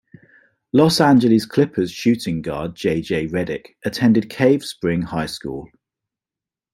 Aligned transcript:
Los 0.73 0.99
Angeles 0.99 1.45
Clippers 1.45 1.91
shooting 1.91 2.41
guard 2.41 2.73
J. 2.75 3.01
J. 3.03 3.27
Redick 3.27 3.75
attended 3.85 4.31
Cave 4.31 4.65
Spring 4.65 5.03
High 5.03 5.27
School. 5.27 5.69